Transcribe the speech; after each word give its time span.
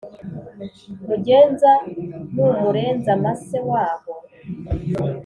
Mugenza 1.07 1.71
numurenza 2.33 3.11
mase 3.23 3.59
waho! 3.69 4.11